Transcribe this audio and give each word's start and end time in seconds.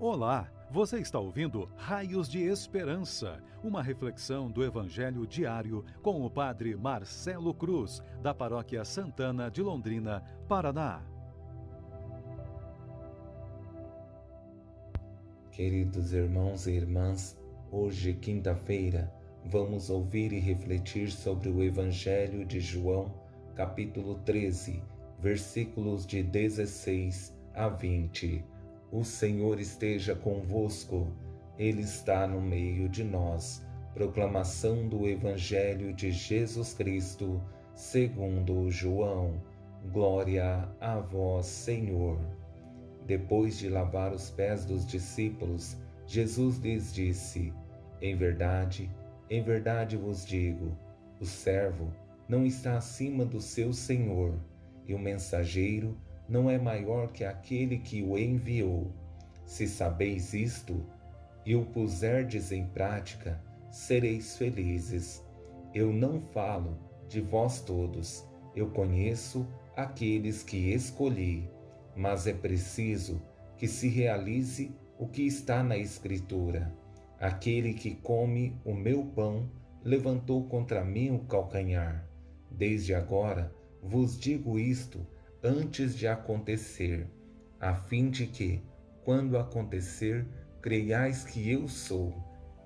Olá, 0.00 0.50
você 0.72 0.98
está 0.98 1.20
ouvindo 1.20 1.70
Raios 1.76 2.28
de 2.28 2.42
Esperança, 2.42 3.40
uma 3.62 3.80
reflexão 3.80 4.50
do 4.50 4.64
Evangelho 4.64 5.24
diário 5.24 5.84
com 6.02 6.26
o 6.26 6.28
Padre 6.28 6.74
Marcelo 6.74 7.54
Cruz, 7.54 8.02
da 8.20 8.34
Paróquia 8.34 8.84
Santana 8.84 9.48
de 9.48 9.62
Londrina, 9.62 10.20
Paraná. 10.48 11.00
Queridos 15.52 16.12
irmãos 16.12 16.66
e 16.66 16.72
irmãs, 16.72 17.38
hoje, 17.70 18.14
quinta-feira, 18.14 19.14
vamos 19.44 19.90
ouvir 19.90 20.32
e 20.32 20.40
refletir 20.40 21.12
sobre 21.12 21.48
o 21.48 21.62
Evangelho 21.62 22.44
de 22.44 22.58
João, 22.58 23.14
capítulo 23.54 24.16
13, 24.24 24.82
versículos 25.20 26.04
de 26.04 26.20
16 26.20 27.32
a 27.54 27.68
20 27.68 28.53
o 28.94 29.02
Senhor 29.02 29.58
esteja 29.58 30.14
convosco, 30.14 31.08
Ele 31.58 31.82
está 31.82 32.28
no 32.28 32.40
meio 32.40 32.88
de 32.88 33.02
nós. 33.02 33.60
Proclamação 33.92 34.88
do 34.88 35.08
Evangelho 35.08 35.92
de 35.92 36.12
Jesus 36.12 36.74
Cristo, 36.74 37.42
segundo 37.74 38.70
João. 38.70 39.42
Glória 39.92 40.68
a 40.80 41.00
vós, 41.00 41.46
Senhor. 41.46 42.20
Depois 43.04 43.58
de 43.58 43.68
lavar 43.68 44.12
os 44.12 44.30
pés 44.30 44.64
dos 44.64 44.86
discípulos, 44.86 45.76
Jesus 46.06 46.58
lhes 46.58 46.94
disse: 46.94 47.52
Em 48.00 48.14
verdade, 48.14 48.88
em 49.28 49.42
verdade 49.42 49.96
vos 49.96 50.24
digo, 50.24 50.70
o 51.20 51.26
servo 51.26 51.92
não 52.28 52.46
está 52.46 52.76
acima 52.76 53.24
do 53.24 53.40
seu 53.40 53.72
senhor, 53.72 54.38
e 54.86 54.94
o 54.94 54.98
mensageiro 55.00 55.88
não 55.88 56.13
é 56.50 56.58
maior 56.58 57.12
que 57.12 57.24
aquele 57.24 57.78
que 57.78 58.02
o 58.02 58.18
enviou. 58.18 58.90
Se 59.44 59.66
sabeis 59.66 60.32
isto 60.32 60.84
e 61.44 61.54
o 61.54 61.64
puserdes 61.66 62.50
em 62.50 62.66
prática, 62.66 63.40
sereis 63.70 64.36
felizes. 64.36 65.22
Eu 65.74 65.92
não 65.92 66.20
falo 66.20 66.78
de 67.08 67.20
vós 67.20 67.60
todos, 67.60 68.24
eu 68.56 68.70
conheço 68.70 69.46
aqueles 69.76 70.42
que 70.42 70.72
escolhi, 70.72 71.48
mas 71.94 72.26
é 72.26 72.32
preciso 72.32 73.20
que 73.58 73.68
se 73.68 73.88
realize 73.88 74.74
o 74.98 75.06
que 75.06 75.22
está 75.22 75.62
na 75.62 75.76
Escritura. 75.76 76.72
Aquele 77.20 77.74
que 77.74 77.94
come 77.96 78.56
o 78.64 78.72
meu 78.74 79.04
pão 79.04 79.50
levantou 79.82 80.44
contra 80.44 80.84
mim 80.84 81.10
o 81.10 81.18
calcanhar. 81.20 82.08
Desde 82.50 82.94
agora 82.94 83.52
vos 83.82 84.18
digo 84.18 84.58
isto 84.58 85.06
antes 85.44 85.94
de 85.94 86.08
acontecer, 86.08 87.06
a 87.60 87.74
fim 87.74 88.08
de 88.08 88.26
que, 88.26 88.62
quando 89.04 89.36
acontecer, 89.36 90.26
creiais 90.62 91.24
que 91.24 91.50
eu 91.50 91.68
sou. 91.68 92.14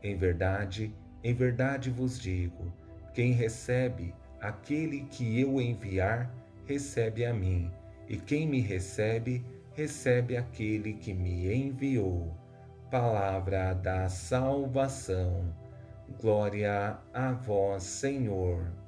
Em 0.01 0.17
verdade, 0.17 0.95
em 1.25 1.35
verdade 1.35 1.91
vos 1.91 2.20
digo: 2.20 2.73
quem 3.12 3.33
recebe 3.33 4.15
aquele 4.41 5.01
que 5.07 5.41
eu 5.41 5.61
enviar, 5.61 6.33
recebe 6.67 7.25
a 7.25 7.35
mim, 7.35 7.69
e 8.09 8.17
quem 8.17 8.47
me 8.47 8.61
recebe, 8.61 9.45
recebe 9.75 10.37
aquele 10.37 10.95
que 10.95 11.13
me 11.13 11.53
enviou. 11.53 12.33
Palavra 12.91 13.75
da 13.75 14.09
salvação. 14.09 15.53
Glória 16.20 16.97
a 17.13 17.33
vós, 17.33 17.83
Senhor. 17.83 18.88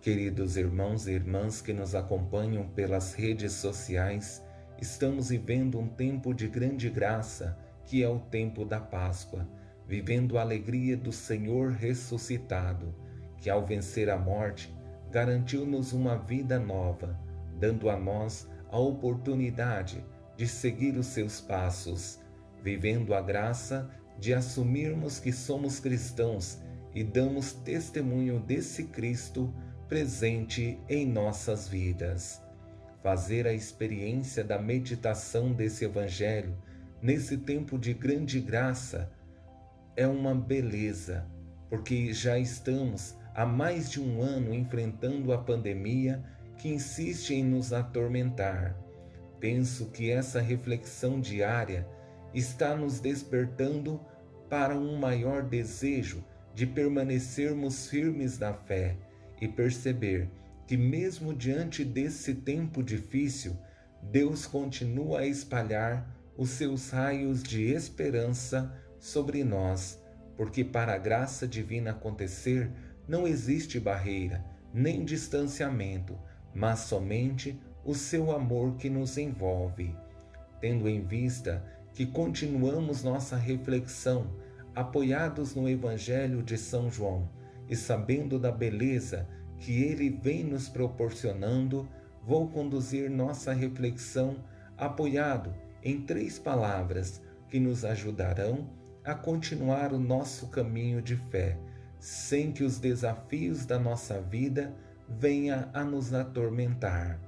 Queridos 0.00 0.56
irmãos 0.56 1.08
e 1.08 1.12
irmãs 1.12 1.60
que 1.60 1.72
nos 1.72 1.92
acompanham 1.92 2.68
pelas 2.68 3.14
redes 3.14 3.54
sociais, 3.54 4.40
estamos 4.80 5.30
vivendo 5.30 5.76
um 5.76 5.88
tempo 5.88 6.32
de 6.32 6.46
grande 6.46 6.88
graça, 6.88 7.58
que 7.84 8.00
é 8.00 8.08
o 8.08 8.20
tempo 8.20 8.64
da 8.64 8.78
Páscoa, 8.78 9.44
vivendo 9.88 10.38
a 10.38 10.42
alegria 10.42 10.96
do 10.96 11.10
Senhor 11.10 11.72
ressuscitado, 11.72 12.94
que 13.38 13.50
ao 13.50 13.66
vencer 13.66 14.08
a 14.08 14.16
morte, 14.16 14.72
garantiu-nos 15.10 15.92
uma 15.92 16.16
vida 16.16 16.60
nova, 16.60 17.18
dando 17.58 17.90
a 17.90 17.98
nós 17.98 18.48
a 18.70 18.78
oportunidade 18.78 20.04
de 20.36 20.46
seguir 20.46 20.96
os 20.96 21.06
seus 21.06 21.40
passos, 21.40 22.20
vivendo 22.62 23.14
a 23.14 23.20
graça 23.20 23.90
de 24.16 24.32
assumirmos 24.32 25.18
que 25.18 25.32
somos 25.32 25.80
cristãos 25.80 26.62
e 26.94 27.02
damos 27.02 27.52
testemunho 27.52 28.38
desse 28.38 28.84
Cristo 28.84 29.52
presente 29.88 30.78
em 30.86 31.06
nossas 31.06 31.66
vidas. 31.66 32.42
Fazer 33.02 33.46
a 33.46 33.54
experiência 33.54 34.44
da 34.44 34.58
meditação 34.58 35.52
desse 35.52 35.86
Evangelho 35.86 36.54
nesse 37.00 37.38
tempo 37.38 37.78
de 37.78 37.94
grande 37.94 38.38
graça 38.38 39.10
é 39.96 40.06
uma 40.06 40.34
beleza, 40.34 41.26
porque 41.70 42.12
já 42.12 42.38
estamos 42.38 43.16
há 43.34 43.46
mais 43.46 43.90
de 43.90 43.98
um 43.98 44.20
ano 44.20 44.52
enfrentando 44.52 45.32
a 45.32 45.38
pandemia 45.38 46.22
que 46.58 46.68
insiste 46.68 47.32
em 47.32 47.42
nos 47.42 47.72
atormentar. 47.72 48.76
Penso 49.40 49.86
que 49.86 50.10
essa 50.10 50.40
reflexão 50.40 51.18
diária 51.18 51.88
está 52.34 52.76
nos 52.76 53.00
despertando 53.00 53.98
para 54.50 54.76
um 54.76 54.98
maior 54.98 55.44
desejo 55.44 56.22
de 56.54 56.66
permanecermos 56.66 57.88
firmes 57.88 58.38
na 58.38 58.52
fé 58.52 58.96
e 59.40 59.48
perceber 59.48 60.28
que, 60.66 60.76
mesmo 60.76 61.34
diante 61.34 61.84
desse 61.84 62.34
tempo 62.34 62.82
difícil, 62.82 63.56
Deus 64.02 64.46
continua 64.46 65.20
a 65.20 65.26
espalhar 65.26 66.08
os 66.36 66.50
seus 66.50 66.90
raios 66.90 67.42
de 67.42 67.64
esperança 67.64 68.72
sobre 68.98 69.42
nós, 69.42 70.00
porque 70.36 70.62
para 70.62 70.94
a 70.94 70.98
graça 70.98 71.48
divina 71.48 71.90
acontecer 71.90 72.70
não 73.08 73.26
existe 73.26 73.80
barreira, 73.80 74.44
nem 74.72 75.04
distanciamento, 75.04 76.16
mas 76.54 76.80
somente 76.80 77.58
o 77.84 77.94
seu 77.94 78.30
amor 78.30 78.76
que 78.76 78.90
nos 78.90 79.16
envolve. 79.16 79.94
Tendo 80.60 80.88
em 80.88 81.02
vista 81.02 81.64
que 81.94 82.06
continuamos 82.06 83.02
nossa 83.02 83.36
reflexão 83.36 84.30
apoiados 84.74 85.54
no 85.54 85.68
Evangelho 85.68 86.42
de 86.42 86.56
São 86.56 86.90
João, 86.90 87.28
e 87.68 87.76
sabendo 87.76 88.38
da 88.38 88.50
beleza 88.50 89.28
que 89.58 89.82
ele 89.82 90.10
vem 90.10 90.44
nos 90.44 90.68
proporcionando, 90.68 91.88
vou 92.22 92.48
conduzir 92.48 93.10
nossa 93.10 93.52
reflexão 93.52 94.36
apoiado 94.76 95.54
em 95.82 96.00
três 96.02 96.38
palavras 96.38 97.20
que 97.48 97.58
nos 97.58 97.84
ajudarão 97.84 98.68
a 99.04 99.14
continuar 99.14 99.92
o 99.92 99.98
nosso 99.98 100.48
caminho 100.48 101.00
de 101.00 101.16
fé, 101.16 101.58
sem 101.98 102.52
que 102.52 102.62
os 102.62 102.78
desafios 102.78 103.64
da 103.64 103.78
nossa 103.78 104.20
vida 104.20 104.74
venham 105.08 105.68
a 105.72 105.82
nos 105.82 106.12
atormentar. 106.12 107.18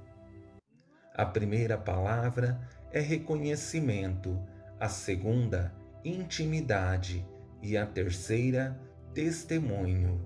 A 1.13 1.25
primeira 1.25 1.77
palavra 1.77 2.61
é 2.91 2.99
reconhecimento, 2.99 4.39
a 4.79 4.87
segunda, 4.87 5.73
intimidade 6.03 7.25
e 7.61 7.77
a 7.77 7.85
terceira, 7.85 8.79
testemunho. 9.13 10.21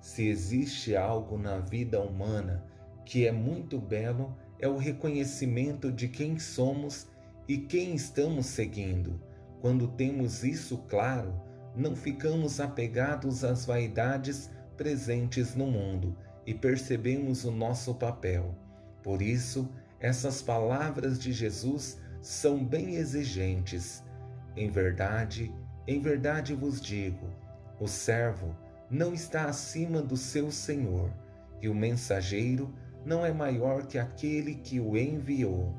Se 0.00 0.26
existe 0.26 0.96
algo 0.96 1.38
na 1.38 1.58
vida 1.58 2.00
humana 2.00 2.64
que 3.04 3.26
é 3.26 3.32
muito 3.32 3.78
belo, 3.78 4.36
é 4.58 4.68
o 4.68 4.76
reconhecimento 4.76 5.90
de 5.90 6.08
quem 6.08 6.38
somos 6.38 7.08
e 7.48 7.58
quem 7.58 7.94
estamos 7.94 8.46
seguindo. 8.46 9.20
Quando 9.60 9.88
temos 9.88 10.44
isso 10.44 10.78
claro, 10.88 11.34
não 11.74 11.96
ficamos 11.96 12.60
apegados 12.60 13.44
às 13.44 13.64
vaidades 13.64 14.50
presentes 14.76 15.54
no 15.54 15.66
mundo 15.66 16.16
e 16.46 16.54
percebemos 16.54 17.44
o 17.44 17.50
nosso 17.50 17.94
papel. 17.94 18.54
Por 19.02 19.22
isso, 19.22 19.68
essas 20.00 20.42
palavras 20.42 21.18
de 21.18 21.32
Jesus 21.32 22.00
são 22.20 22.64
bem 22.64 22.96
exigentes. 22.96 24.02
Em 24.56 24.68
verdade, 24.68 25.52
em 25.86 26.00
verdade 26.00 26.54
vos 26.54 26.80
digo: 26.80 27.28
o 27.82 27.88
servo 27.88 28.54
não 28.88 29.12
está 29.12 29.46
acima 29.46 30.00
do 30.00 30.16
seu 30.16 30.52
senhor, 30.52 31.10
e 31.60 31.68
o 31.68 31.74
mensageiro 31.74 32.72
não 33.04 33.26
é 33.26 33.32
maior 33.32 33.86
que 33.88 33.98
aquele 33.98 34.54
que 34.54 34.78
o 34.78 34.96
enviou. 34.96 35.74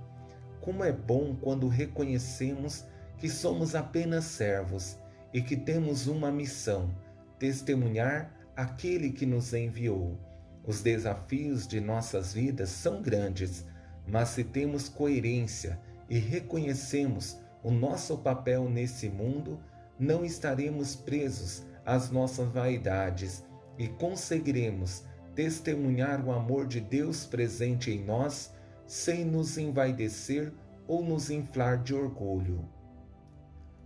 Como 0.60 0.84
é 0.84 0.92
bom 0.92 1.34
quando 1.34 1.70
reconhecemos 1.70 2.84
que 3.18 3.30
somos 3.30 3.74
apenas 3.74 4.26
servos 4.26 4.98
e 5.34 5.42
que 5.42 5.56
temos 5.56 6.06
uma 6.06 6.30
missão: 6.30 6.94
testemunhar 7.40 8.34
aquele 8.54 9.10
que 9.10 9.26
nos 9.26 9.54
enviou. 9.54 10.20
Os 10.66 10.82
desafios 10.82 11.66
de 11.66 11.80
nossas 11.80 12.34
vidas 12.34 12.70
são 12.70 13.02
grandes, 13.02 13.66
mas 14.06 14.28
se 14.30 14.44
temos 14.44 14.90
coerência 14.90 15.80
e 16.10 16.20
reconhecemos 16.20 17.38
o 17.64 17.72
nosso 17.72 18.18
papel 18.18 18.70
nesse 18.70 19.08
mundo, 19.08 19.58
não 20.04 20.26
estaremos 20.26 20.96
presos 20.96 21.64
às 21.86 22.12
nossas 22.12 22.50
vaidades 22.50 23.44
e 23.78 23.88
conseguiremos 23.88 25.04
testemunhar 25.34 26.24
o 26.24 26.32
amor 26.32 26.68
de 26.68 26.80
Deus 26.80 27.26
presente 27.26 27.90
em 27.90 28.04
nós 28.04 28.54
sem 28.86 29.26
nos 29.26 29.58
envaidecer 29.58 30.54
ou 30.88 31.04
nos 31.04 31.30
inflar 31.30 31.82
de 31.82 31.96
orgulho. 31.96 32.70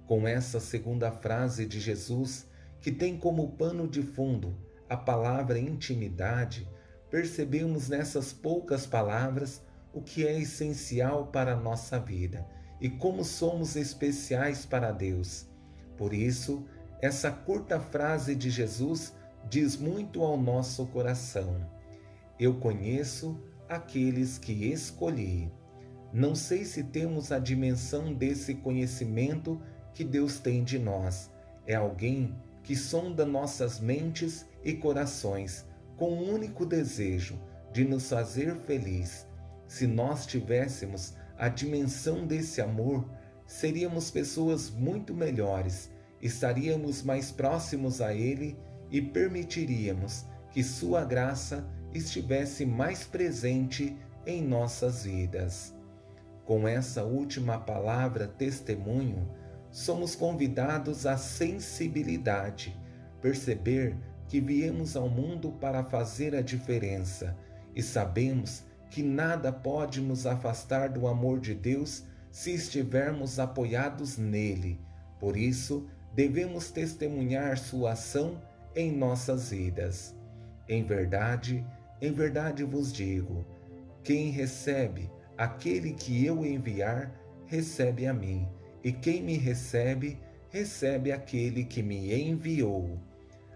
Com 0.05 0.27
essa 0.27 0.59
segunda 0.59 1.11
frase 1.11 1.65
de 1.65 1.79
Jesus, 1.79 2.47
que 2.81 2.91
tem 2.91 3.17
como 3.17 3.51
pano 3.51 3.87
de 3.87 4.01
fundo 4.01 4.57
a 4.89 4.97
palavra 4.97 5.59
intimidade, 5.59 6.67
percebemos 7.09 7.89
nessas 7.89 8.33
poucas 8.33 8.85
palavras 8.85 9.61
o 9.93 10.01
que 10.01 10.25
é 10.25 10.39
essencial 10.39 11.27
para 11.27 11.53
a 11.53 11.59
nossa 11.59 11.99
vida 11.99 12.45
e 12.79 12.89
como 12.89 13.23
somos 13.23 13.75
especiais 13.75 14.65
para 14.65 14.91
Deus. 14.91 15.47
Por 15.97 16.13
isso, 16.13 16.65
essa 17.01 17.31
curta 17.31 17.79
frase 17.79 18.35
de 18.35 18.49
Jesus 18.49 19.13
diz 19.49 19.75
muito 19.75 20.21
ao 20.21 20.37
nosso 20.37 20.85
coração. 20.87 21.65
Eu 22.39 22.55
conheço 22.55 23.39
aqueles 23.67 24.37
que 24.37 24.71
escolhi. 24.71 25.51
Não 26.13 26.35
sei 26.35 26.63
se 26.63 26.83
temos 26.83 27.31
a 27.31 27.39
dimensão 27.39 28.13
desse 28.13 28.55
conhecimento 28.55 29.61
que 29.93 30.03
Deus 30.03 30.39
tem 30.39 30.63
de 30.63 30.79
nós. 30.79 31.31
É 31.65 31.75
alguém 31.75 32.35
que 32.63 32.75
sonda 32.75 33.25
nossas 33.25 33.79
mentes 33.79 34.45
e 34.63 34.73
corações 34.73 35.65
com 35.97 36.11
o 36.11 36.33
único 36.33 36.65
desejo 36.65 37.39
de 37.73 37.83
nos 37.83 38.09
fazer 38.09 38.55
feliz. 38.55 39.27
Se 39.67 39.85
nós 39.85 40.25
tivéssemos 40.25 41.13
a 41.37 41.49
dimensão 41.49 42.25
desse 42.25 42.61
amor, 42.61 43.09
seríamos 43.47 44.11
pessoas 44.11 44.69
muito 44.69 45.13
melhores, 45.13 45.89
estaríamos 46.21 47.01
mais 47.01 47.31
próximos 47.31 48.01
a 48.01 48.13
Ele 48.13 48.57
e 48.91 49.01
permitiríamos 49.01 50.25
que 50.51 50.61
Sua 50.63 51.05
graça 51.05 51.67
estivesse 51.93 52.65
mais 52.65 53.05
presente 53.05 53.97
em 54.25 54.43
nossas 54.43 55.05
vidas. 55.05 55.73
Com 56.45 56.67
essa 56.67 57.03
última 57.03 57.57
palavra, 57.57 58.27
testemunho, 58.27 59.27
somos 59.71 60.15
convidados 60.15 61.05
à 61.05 61.17
sensibilidade, 61.17 62.77
perceber 63.21 63.97
que 64.27 64.41
viemos 64.41 64.95
ao 64.95 65.09
mundo 65.09 65.51
para 65.53 65.83
fazer 65.83 66.35
a 66.35 66.41
diferença 66.41 67.37
e 67.75 67.81
sabemos 67.81 68.63
que 68.89 69.03
nada 69.03 69.51
pode 69.51 70.01
nos 70.01 70.25
afastar 70.25 70.89
do 70.89 71.07
amor 71.07 71.39
de 71.39 71.53
Deus 71.53 72.03
se 72.37 72.53
estivermos 72.53 73.39
apoiados 73.39 74.15
nele. 74.15 74.79
Por 75.19 75.35
isso, 75.35 75.89
devemos 76.13 76.69
testemunhar 76.69 77.57
sua 77.57 77.93
ação 77.93 78.39
em 78.75 78.95
nossas 78.95 79.49
vidas. 79.49 80.15
Em 80.69 80.83
verdade, 80.83 81.65
em 81.99 82.11
verdade 82.11 82.63
vos 82.63 82.93
digo: 82.93 83.43
quem 84.03 84.29
recebe 84.29 85.09
aquele 85.35 85.93
que 85.93 86.23
eu 86.23 86.45
enviar, 86.45 87.11
recebe 87.47 88.05
a 88.05 88.13
mim, 88.13 88.47
e 88.83 88.91
quem 88.91 89.23
me 89.23 89.35
recebe, 89.35 90.19
recebe 90.51 91.11
aquele 91.11 91.63
que 91.63 91.81
me 91.81 92.13
enviou. 92.13 92.99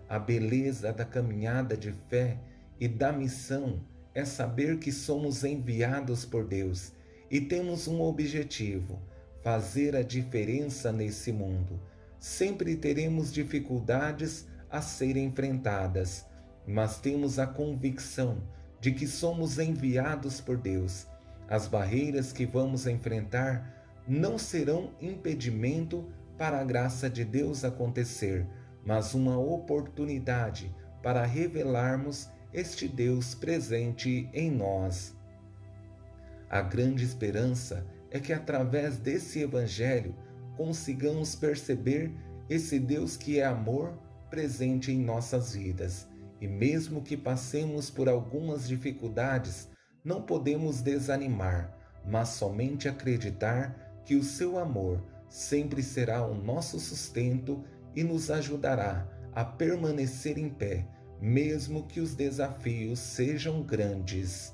A 0.10 0.18
beleza 0.18 0.92
da 0.92 1.06
caminhada 1.06 1.78
de 1.78 1.92
fé 2.10 2.40
e 2.80 2.88
da 2.88 3.14
missão 3.14 3.80
é 4.16 4.26
saber 4.26 4.80
que 4.80 4.92
somos 4.92 5.44
enviados 5.44 6.26
por 6.26 6.48
Deus 6.48 7.00
e 7.32 7.40
temos 7.40 7.88
um 7.88 8.02
objetivo: 8.02 9.00
fazer 9.42 9.96
a 9.96 10.04
diferença 10.04 10.92
nesse 10.92 11.32
mundo. 11.32 11.80
Sempre 12.20 12.76
teremos 12.76 13.32
dificuldades 13.32 14.46
a 14.70 14.82
serem 14.82 15.26
enfrentadas, 15.26 16.26
mas 16.68 17.00
temos 17.00 17.40
a 17.40 17.48
convicção 17.48 18.44
de 18.80 18.92
que 18.92 19.08
somos 19.08 19.58
enviados 19.58 20.42
por 20.42 20.58
Deus. 20.58 21.08
As 21.48 21.68
barreiras 21.68 22.32
que 22.32 22.46
vamos 22.46 22.86
enfrentar 22.86 23.82
não 24.08 24.38
serão 24.38 24.92
impedimento 25.02 26.08
para 26.38 26.60
a 26.60 26.64
graça 26.64 27.10
de 27.10 27.24
Deus 27.24 27.64
acontecer, 27.64 28.46
mas 28.86 29.14
uma 29.14 29.38
oportunidade 29.38 30.74
para 31.02 31.26
revelarmos 31.26 32.30
este 32.54 32.88
Deus 32.88 33.34
presente 33.34 34.30
em 34.34 34.52
nós. 34.52 35.16
A 36.52 36.60
grande 36.62 37.06
esperança 37.06 37.88
é 38.10 38.20
que 38.20 38.34
através 38.34 38.98
desse 38.98 39.40
Evangelho 39.40 40.14
consigamos 40.58 41.34
perceber 41.34 42.12
esse 42.50 42.78
Deus 42.78 43.16
que 43.16 43.40
é 43.40 43.46
amor 43.46 43.98
presente 44.30 44.92
em 44.92 45.00
nossas 45.02 45.54
vidas. 45.54 46.10
E 46.42 46.50
mesmo 46.50 47.02
que 47.02 47.16
passemos 47.16 47.90
por 47.90 48.10
algumas 48.10 48.68
dificuldades, 48.68 49.70
não 50.04 50.24
podemos 50.24 50.82
desanimar, 50.82 51.74
mas 52.06 52.28
somente 52.28 52.90
acreditar 52.90 54.04
que 54.04 54.16
o 54.16 54.24
seu 54.24 54.60
amor 54.60 55.02
sempre 55.30 55.82
será 55.82 56.28
o 56.28 56.36
nosso 56.36 56.82
sustento 56.82 57.64
e 57.96 58.04
nos 58.04 58.30
ajudará 58.30 59.08
a 59.34 59.46
permanecer 59.46 60.38
em 60.38 60.50
pé 60.50 60.86
mesmo 61.22 61.84
que 61.84 62.00
os 62.00 62.16
desafios 62.16 62.98
sejam 63.00 63.62
grandes. 63.62 64.54